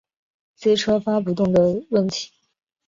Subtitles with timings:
[0.55, 2.31] 机车发不动的问题